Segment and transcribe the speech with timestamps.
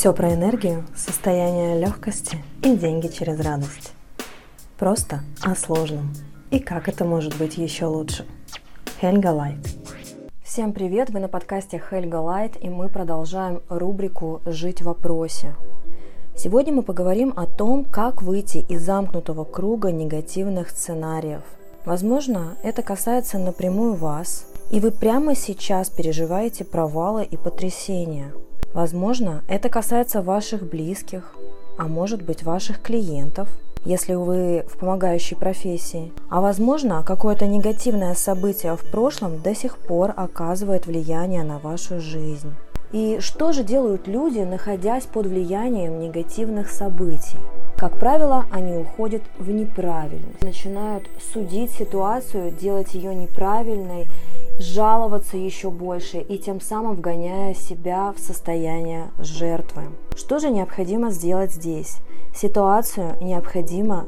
[0.00, 3.92] Все про энергию, состояние легкости и деньги через радость.
[4.78, 6.14] Просто о сложном.
[6.50, 8.24] И как это может быть еще лучше.
[8.98, 9.58] Хельга Лайт.
[10.42, 11.10] Всем привет!
[11.10, 15.54] Вы на подкасте Хельга Лайт, и мы продолжаем рубрику «Жить в вопросе».
[16.34, 21.42] Сегодня мы поговорим о том, как выйти из замкнутого круга негативных сценариев.
[21.84, 28.32] Возможно, это касается напрямую вас, и вы прямо сейчас переживаете провалы и потрясения–
[28.72, 31.34] Возможно, это касается ваших близких,
[31.76, 33.48] а может быть ваших клиентов,
[33.84, 36.12] если вы в помогающей профессии.
[36.28, 42.52] А возможно, какое-то негативное событие в прошлом до сих пор оказывает влияние на вашу жизнь.
[42.92, 47.38] И что же делают люди, находясь под влиянием негативных событий?
[47.76, 54.06] Как правило, они уходят в неправильность, начинают судить ситуацию, делать ее неправильной
[54.60, 59.84] жаловаться еще больше и тем самым вгоняя себя в состояние жертвы.
[60.14, 61.96] Что же необходимо сделать здесь?
[62.34, 64.06] Ситуацию необходимо,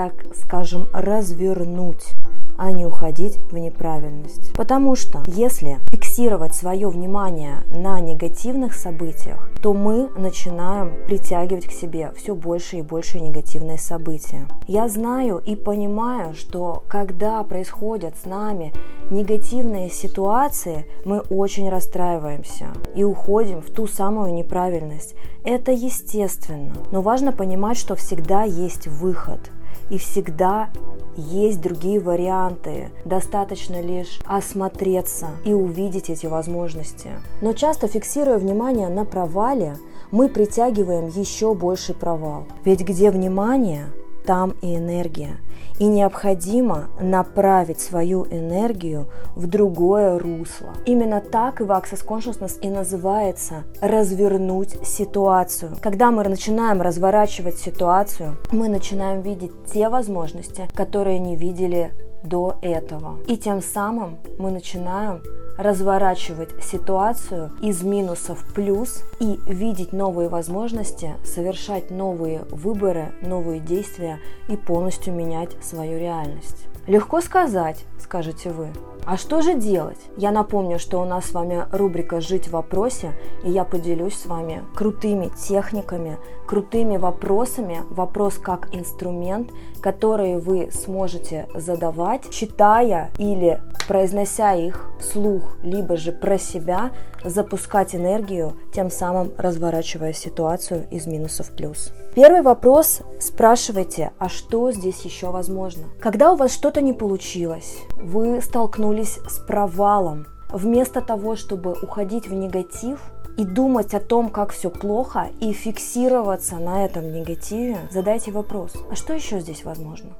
[0.00, 2.14] так скажем, развернуть
[2.60, 4.52] а не уходить в неправильность.
[4.52, 12.12] Потому что если фиксировать свое внимание на негативных событиях, то мы начинаем притягивать к себе
[12.18, 14.46] все больше и больше негативные события.
[14.68, 18.74] Я знаю и понимаю, что когда происходят с нами
[19.10, 25.14] негативные ситуации, мы очень расстраиваемся и уходим в ту самую неправильность.
[25.44, 29.50] Это естественно, но важно понимать, что всегда есть выход
[29.90, 30.70] и всегда
[31.16, 32.90] есть другие варианты.
[33.04, 37.10] Достаточно лишь осмотреться и увидеть эти возможности.
[37.42, 39.76] Но часто фиксируя внимание на провале,
[40.10, 42.46] мы притягиваем еще больший провал.
[42.64, 43.86] Ведь где внимание,
[44.24, 45.38] там и энергия
[45.80, 50.74] и необходимо направить свою энергию в другое русло.
[50.84, 55.76] Именно так и Access Consciousness и называется развернуть ситуацию.
[55.80, 63.18] Когда мы начинаем разворачивать ситуацию, мы начинаем видеть те возможности, которые не видели до этого.
[63.26, 65.22] И тем самым мы начинаем
[65.60, 74.18] разворачивать ситуацию из минуса в плюс и видеть новые возможности, совершать новые выборы, новые действия
[74.48, 76.66] и полностью менять свою реальность.
[76.86, 78.68] Легко сказать, скажете вы.
[79.04, 79.98] А что же делать?
[80.16, 83.12] Я напомню, что у нас с вами рубрика «Жить в вопросе»,
[83.44, 91.48] и я поделюсь с вами крутыми техниками, крутыми вопросами, вопрос как инструмент, которые вы сможете
[91.54, 96.92] задавать, читая или произнося их вслух, либо же про себя,
[97.24, 101.92] запускать энергию, тем самым разворачивая ситуацию из минуса в плюс.
[102.14, 105.84] Первый вопрос спрашивайте, а что здесь еще возможно?
[106.00, 112.34] Когда у вас что-то не получилось, вы столкнулись с провалом, вместо того, чтобы уходить в
[112.34, 113.00] негатив,
[113.40, 118.96] и думать о том, как все плохо, и фиксироваться на этом негативе, задайте вопрос, а
[118.96, 120.10] что еще здесь возможно?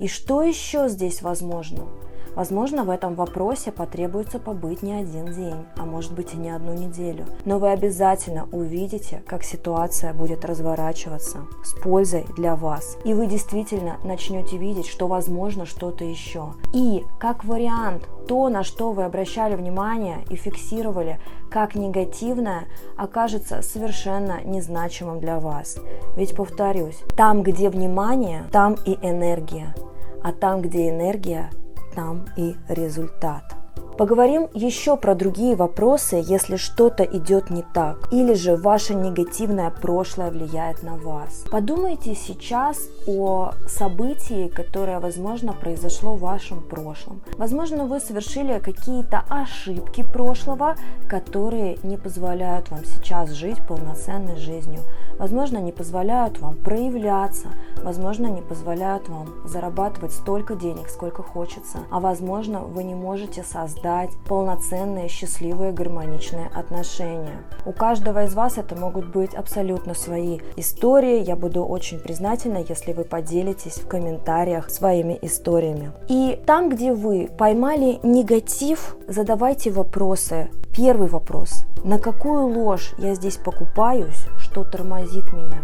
[0.00, 1.84] И что еще здесь возможно?
[2.34, 6.72] Возможно, в этом вопросе потребуется побыть не один день, а может быть и не одну
[6.72, 7.26] неделю.
[7.44, 12.96] Но вы обязательно увидите, как ситуация будет разворачиваться с пользой для вас.
[13.04, 16.54] И вы действительно начнете видеть, что возможно что-то еще.
[16.72, 21.20] И как вариант, то, на что вы обращали внимание и фиксировали
[21.50, 22.64] как негативное,
[22.96, 25.76] окажется совершенно незначимым для вас.
[26.16, 29.74] Ведь повторюсь, там, где внимание, там и энергия.
[30.22, 31.50] А там, где энергия,
[31.94, 33.54] там и результат.
[33.98, 40.30] Поговорим еще про другие вопросы, если что-то идет не так, или же ваше негативное прошлое
[40.30, 41.44] влияет на вас.
[41.50, 47.20] Подумайте сейчас о событии, которое, возможно, произошло в вашем прошлом.
[47.36, 50.74] Возможно, вы совершили какие-то ошибки прошлого,
[51.08, 54.80] которые не позволяют вам сейчас жить полноценной жизнью.
[55.22, 57.46] Возможно, не позволяют вам проявляться,
[57.80, 64.10] возможно, не позволяют вам зарабатывать столько денег, сколько хочется, а возможно, вы не можете создать
[64.26, 67.40] полноценные, счастливые, гармоничные отношения.
[67.64, 71.22] У каждого из вас это могут быть абсолютно свои истории.
[71.22, 75.92] Я буду очень признательна, если вы поделитесь в комментариях своими историями.
[76.08, 80.50] И там, где вы поймали негатив, задавайте вопросы.
[80.74, 81.66] Первый вопрос.
[81.84, 85.58] На какую ложь я здесь покупаюсь, что тормозит меня.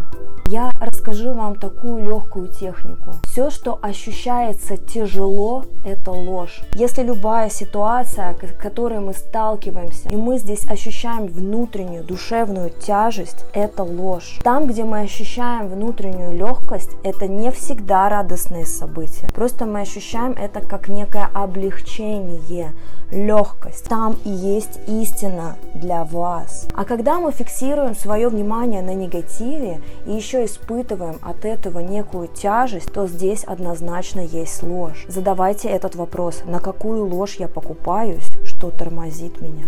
[0.49, 3.15] Я расскажу вам такую легкую технику.
[3.25, 6.63] Все, что ощущается тяжело, это ложь.
[6.75, 13.83] Если любая ситуация, с которой мы сталкиваемся, и мы здесь ощущаем внутреннюю душевную тяжесть, это
[13.83, 14.41] ложь.
[14.43, 19.29] Там, где мы ощущаем внутреннюю легкость, это не всегда радостные события.
[19.35, 22.73] Просто мы ощущаем это как некое облегчение,
[23.11, 23.85] легкость.
[23.85, 26.67] Там и есть истина для вас.
[26.75, 32.93] А когда мы фиксируем свое внимание на негативе и еще испытываем от этого некую тяжесть,
[32.93, 35.06] то здесь однозначно есть ложь.
[35.09, 39.67] Задавайте этот вопрос, на какую ложь я покупаюсь, что тормозит меня.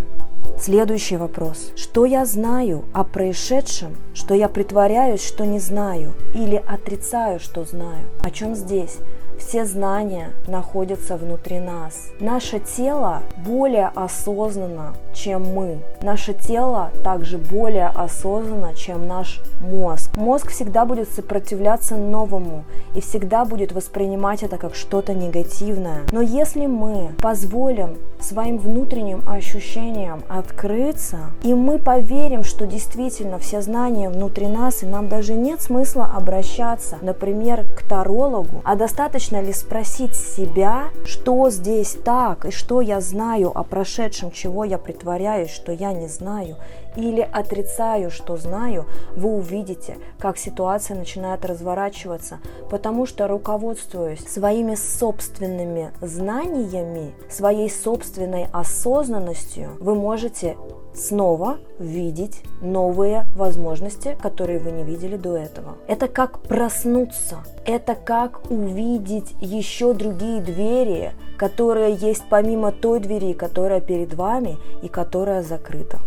[0.58, 1.72] Следующий вопрос.
[1.74, 8.06] Что я знаю о происшедшем, что я притворяюсь, что не знаю, или отрицаю, что знаю?
[8.22, 8.98] О чем здесь?
[9.40, 12.10] Все знания находятся внутри нас.
[12.20, 15.78] Наше тело более осознанно, чем мы.
[16.02, 20.16] Наше тело также более осознанно, чем наш мозг.
[20.16, 22.64] Мозг всегда будет сопротивляться новому
[22.94, 26.02] и всегда будет воспринимать это как что-то негативное.
[26.12, 34.10] Но если мы позволим своим внутренним ощущениям открыться, и мы поверим, что действительно все знания
[34.10, 40.16] внутри нас, и нам даже нет смысла обращаться, например, к тарологу, а достаточно ли спросить
[40.16, 45.92] себя, что здесь так, и что я знаю о прошедшем, чего я притворяюсь, что я
[45.92, 46.56] не знаю,
[46.96, 55.92] или отрицаю, что знаю, вы увидите, как ситуация начинает разворачиваться, потому что руководствуясь своими собственными
[56.00, 60.56] знаниями, своей собственной осознанностью, вы можете
[61.00, 65.76] снова видеть новые возможности, которые вы не видели до этого.
[65.88, 73.80] Это как проснуться, это как увидеть еще другие двери, которые есть помимо той двери, которая
[73.80, 75.98] перед вами и которая закрыта.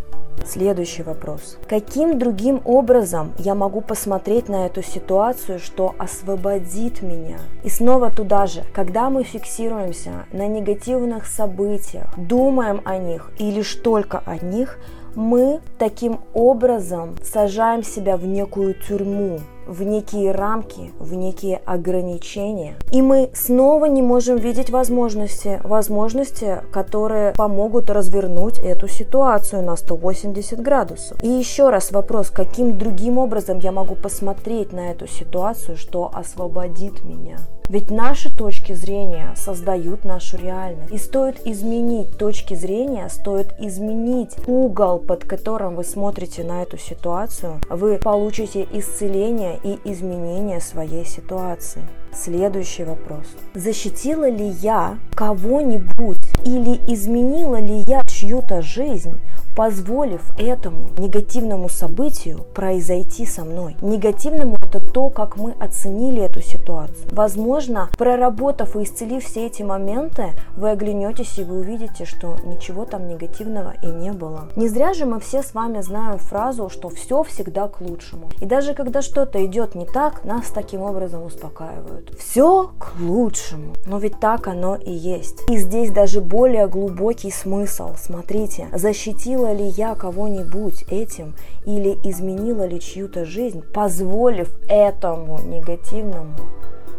[0.46, 1.58] Следующий вопрос.
[1.68, 7.40] Каким другим образом я могу посмотреть на эту ситуацию, что освободит меня?
[7.64, 13.76] И снова туда же, когда мы фиксируемся на негативных событиях, думаем о них и лишь
[13.76, 14.78] только о них,
[15.16, 22.76] мы таким образом сажаем себя в некую тюрьму, в некие рамки, в некие ограничения.
[22.92, 30.62] И мы снова не можем видеть возможности, возможности, которые помогут развернуть эту ситуацию на 180
[30.62, 31.24] градусов.
[31.24, 37.04] И еще раз вопрос, каким другим образом я могу посмотреть на эту ситуацию, что освободит
[37.04, 37.38] меня?
[37.70, 40.92] Ведь наши точки зрения создают нашу реальность.
[40.92, 47.62] И стоит изменить точки зрения, стоит изменить угол, под которым вы смотрите на эту ситуацию,
[47.70, 51.82] вы получите исцеление и изменение своей ситуации.
[52.14, 53.26] Следующий вопрос.
[53.56, 59.20] Защитила ли я кого-нибудь или изменила ли я чью-то жизнь
[59.56, 63.76] позволив этому негативному событию произойти со мной.
[63.82, 67.08] Негативному это то, как мы оценили эту ситуацию.
[67.12, 73.08] Возможно, проработав и исцелив все эти моменты, вы оглянетесь и вы увидите, что ничего там
[73.08, 74.50] негативного и не было.
[74.56, 78.30] Не зря же мы все с вами знаем фразу, что все всегда к лучшему.
[78.42, 82.18] И даже когда что-то идет не так, нас таким образом успокаивают.
[82.18, 83.74] Все к лучшему.
[83.86, 85.44] Но ведь так оно и есть.
[85.50, 87.92] И здесь даже более глубокий смысл.
[87.98, 91.36] Смотрите, защитил Изменила ли я кого-нибудь этим
[91.66, 96.36] или изменила ли чью-то жизнь, позволив этому негативному,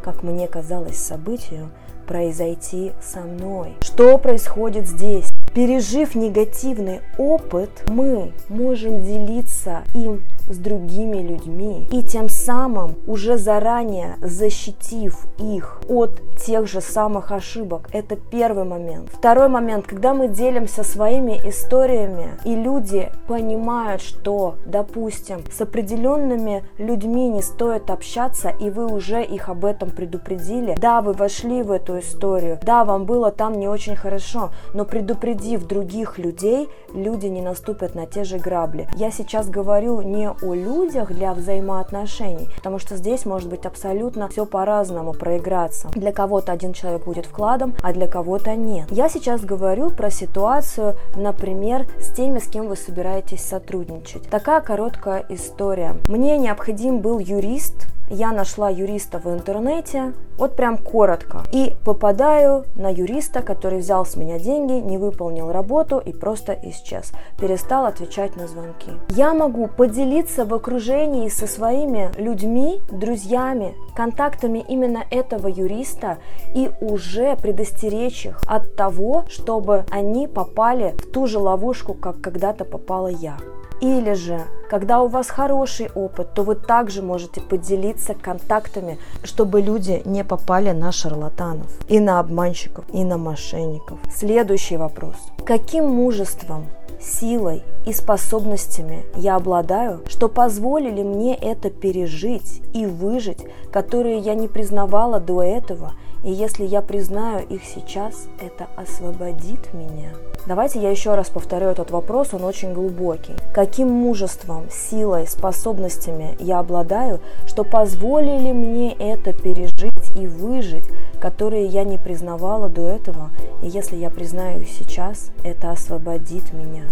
[0.03, 1.71] как мне казалось, событию
[2.07, 3.75] произойти со мной?
[3.81, 5.29] Что происходит здесь?
[5.55, 14.17] Пережив негативный опыт, мы можем делиться им с другими людьми и тем самым уже заранее
[14.21, 17.89] защитив их от тех же самых ошибок.
[17.93, 19.09] Это первый момент.
[19.13, 27.29] Второй момент, когда мы делимся своими историями и люди понимают, что, допустим, с определенными людьми
[27.29, 30.75] не стоит общаться и вы уже их об этом предупредили.
[30.79, 35.67] Да, вы вошли в эту историю, да, вам было там не очень хорошо, но предупредив
[35.67, 38.89] других людей, люди не наступят на те же грабли.
[38.97, 44.47] Я сейчас говорю не о людях для взаимоотношений, потому что здесь может быть абсолютно все
[44.47, 45.89] по-разному проиграться.
[45.95, 48.91] Для кого-то один человек будет вкладом, а для кого-то нет.
[48.91, 54.29] Я сейчас говорю про ситуацию, например, с теми, с кем вы собираетесь сотрудничать.
[54.29, 55.97] Такая короткая история.
[56.09, 62.91] Мне необходим был юрист, я нашла юриста в интернете, вот прям коротко, и попадаю на
[62.91, 68.47] юриста, который взял с меня деньги, не выполнил работу и просто исчез, перестал отвечать на
[68.47, 68.91] звонки.
[69.11, 76.19] Я могу поделиться в окружении со своими людьми, друзьями, контактами именно этого юриста
[76.55, 82.65] и уже предостеречь их от того, чтобы они попали в ту же ловушку, как когда-то
[82.65, 83.37] попала я.
[83.81, 84.41] Или же
[84.75, 90.73] Когда у вас хороший опыт, то вы также можете поделиться контактами, чтобы люди не попали
[90.73, 94.01] на шарлатанов, и на обманщиков, и на мошенников.
[94.13, 95.15] Следующий вопрос.
[95.47, 96.67] Каким мужеством
[97.01, 104.49] силой и способностями я обладаю, что позволили мне это пережить и выжить, которые я не
[104.49, 105.93] признавала до этого,
[106.25, 110.11] и если я признаю их сейчас, это освободит меня.
[110.47, 113.35] Давайте я еще раз повторю этот вопрос, он очень глубокий.
[113.55, 120.85] Каким мужеством, силой, способностями я обладаю, что позволили мне это пережить и выжить,
[121.21, 123.31] которые я не признавала до этого,
[123.63, 126.85] и если я признаю их сейчас, это освободит меня.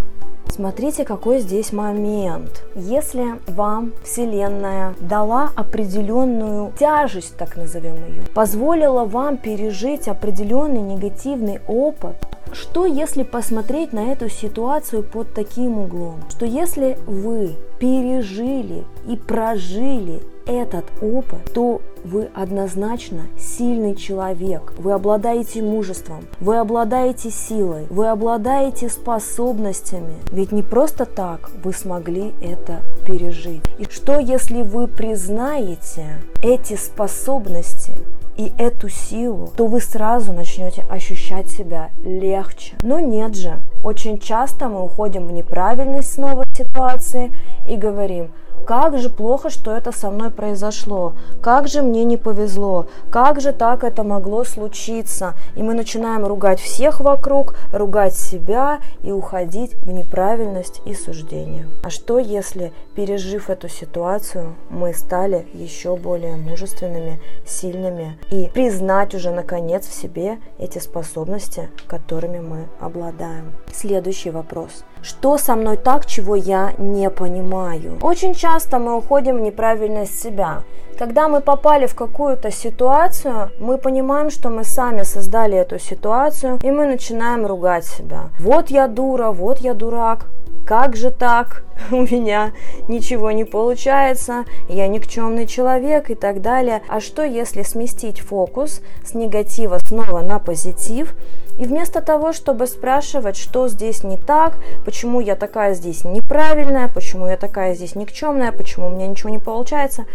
[0.55, 2.63] Смотрите, какой здесь момент.
[2.75, 12.17] Если вам Вселенная дала определенную тяжесть, так назовем ее, позволила вам пережить определенный негативный опыт,
[12.53, 16.21] что если посмотреть на эту ситуацию под таким углом?
[16.29, 24.75] Что если вы пережили и прожили этот опыт, то вы однозначно сильный человек.
[24.79, 30.15] Вы обладаете мужеством, вы обладаете силой, вы обладаете способностями.
[30.31, 33.63] Ведь не просто так вы смогли это пережить.
[33.79, 37.95] И что если вы признаете эти способности,
[38.37, 42.77] и эту силу, то вы сразу начнете ощущать себя легче.
[42.83, 47.33] Но нет же, очень часто мы уходим в неправильность снова ситуации
[47.69, 48.31] и говорим,
[48.67, 53.53] как же плохо, что это со мной произошло, как же мне не повезло, как же
[53.53, 55.35] так это могло случиться.
[55.57, 61.69] И мы начинаем ругать всех вокруг, ругать себя и уходить в неправильность и суждение.
[61.83, 69.31] А что если, пережив эту ситуацию, мы стали еще более мужественными, сильными и признать уже
[69.31, 73.53] наконец в себе эти способности, которыми мы обладаем?
[73.73, 74.85] Следующий вопрос.
[75.03, 77.99] Что со мной так, чего я не понимаю?
[78.03, 80.63] Очень часто мы уходим в неправильность себя.
[81.03, 86.71] Когда мы попали в какую-то ситуацию, мы понимаем, что мы сами создали эту ситуацию, и
[86.71, 88.31] мы начинаем ругать себя.
[88.39, 90.27] Вот я дура, вот я дурак,
[90.65, 91.65] как же так?
[91.91, 92.53] У меня
[92.87, 96.83] ничего не получается, я никчемный человек и так далее.
[96.87, 101.17] А что если сместить фокус с негатива снова на позитив
[101.59, 104.55] и вместо того, чтобы спрашивать, что здесь не так,
[104.85, 109.41] почему я такая здесь неправильная, почему я такая здесь никчемная, почему у меня ничего не
[109.41, 110.07] получается,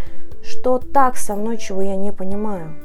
[0.47, 2.75] что так со мной, чего я не понимаю.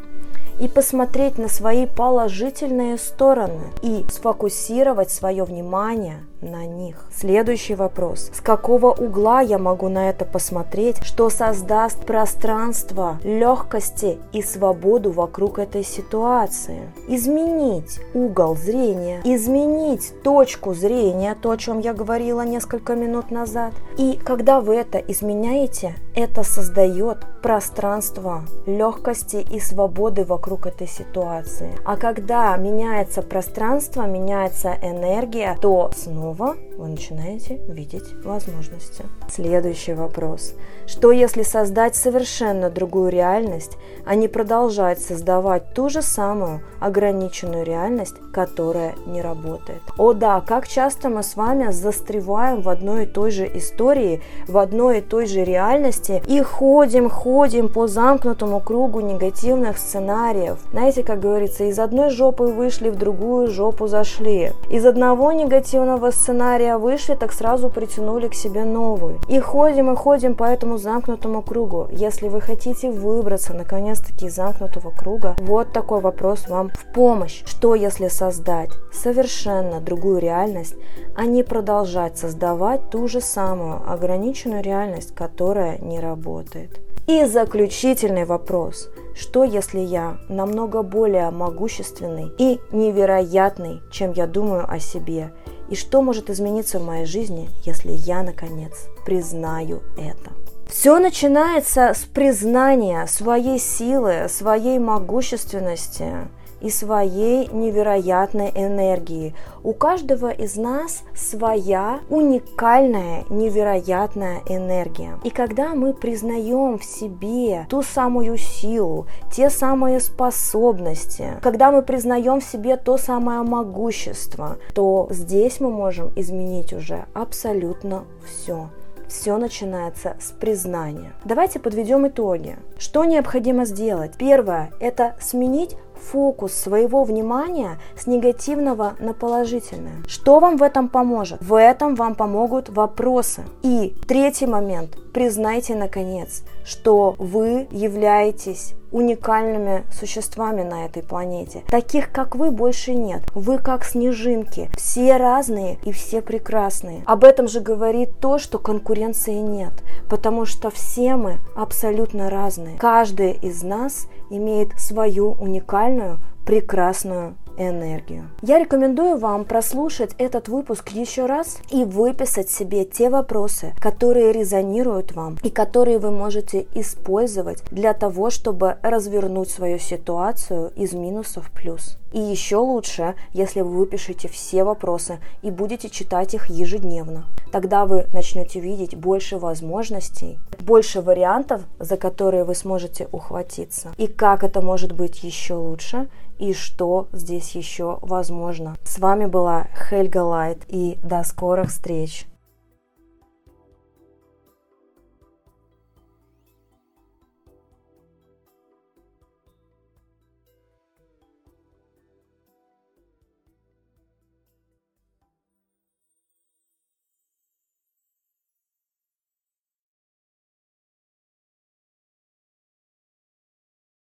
[0.60, 6.96] И посмотреть на свои положительные стороны и сфокусировать свое внимание на них.
[7.14, 8.30] Следующий вопрос.
[8.34, 15.58] С какого угла я могу на это посмотреть, что создаст пространство легкости и свободу вокруг
[15.58, 16.92] этой ситуации?
[17.08, 23.72] Изменить угол зрения, изменить точку зрения, то, о чем я говорила несколько минут назад.
[23.96, 31.72] И когда вы это изменяете, это создает пространство легкости и свободы вокруг этой ситуации.
[31.84, 39.04] А когда меняется пространство, меняется энергия, то снова слово вы начинаете видеть возможности.
[39.30, 40.54] Следующий вопрос.
[40.86, 48.16] Что если создать совершенно другую реальность, а не продолжать создавать ту же самую ограниченную реальность,
[48.32, 49.80] которая не работает?
[49.96, 54.58] О да, как часто мы с вами застреваем в одной и той же истории, в
[54.58, 60.58] одной и той же реальности и ходим, ходим по замкнутому кругу негативных сценариев.
[60.72, 64.50] Знаете, как говорится, из одной жопы вышли, в другую жопу зашли.
[64.68, 69.20] Из одного негативного сценария вышли, так сразу притянули к себе новую.
[69.28, 71.88] И ходим и ходим по этому замкнутому кругу.
[71.90, 77.42] Если вы хотите выбраться наконец-таки из замкнутого круга, вот такой вопрос вам в помощь.
[77.46, 80.74] Что если создать совершенно другую реальность,
[81.16, 86.80] а не продолжать создавать ту же самую ограниченную реальность, которая не работает?
[87.08, 88.88] И заключительный вопрос.
[89.14, 95.32] Что если я намного более могущественный и невероятный, чем я думаю о себе?
[95.72, 100.32] И что может измениться в моей жизни, если я, наконец, признаю это?
[100.68, 106.12] Все начинается с признания своей силы, своей могущественности–
[106.62, 109.34] и своей невероятной энергии.
[109.62, 115.18] У каждого из нас своя уникальная, невероятная энергия.
[115.24, 122.40] И когда мы признаем в себе ту самую силу, те самые способности, когда мы признаем
[122.40, 128.68] в себе то самое могущество, то здесь мы можем изменить уже абсолютно все
[129.12, 131.12] все начинается с признания.
[131.24, 132.56] Давайте подведем итоги.
[132.78, 134.12] Что необходимо сделать?
[134.16, 135.76] Первое– это сменить
[136.10, 140.02] фокус своего внимания с негативного на положительное.
[140.06, 141.40] Что вам в этом поможет?
[141.40, 143.42] В этом вам помогут вопросы.
[143.62, 144.96] И третий момент.
[145.12, 151.62] Признайте, наконец, что вы являетесь уникальными существами на этой планете.
[151.68, 153.22] Таких, как вы, больше нет.
[153.34, 154.70] Вы как снежинки.
[154.76, 157.02] Все разные и все прекрасные.
[157.06, 159.72] Об этом же говорит то, что конкуренции нет.
[160.08, 162.78] Потому что все мы абсолютно разные.
[162.78, 168.28] Каждый из нас имеет свою уникальную, прекрасную энергию.
[168.42, 175.12] Я рекомендую вам прослушать этот выпуск еще раз и выписать себе те вопросы, которые резонируют
[175.12, 181.50] вам и которые вы можете использовать для того, чтобы развернуть свою ситуацию из минусов в
[181.50, 181.98] плюс.
[182.12, 187.24] И еще лучше, если вы выпишете все вопросы и будете читать их ежедневно.
[187.50, 193.92] Тогда вы начнете видеть больше возможностей, больше вариантов, за которые вы сможете ухватиться.
[193.96, 196.08] И как это может быть еще лучше,
[196.42, 198.76] и что здесь еще возможно.
[198.82, 202.26] С вами была Хельга Лайт и до скорых встреч!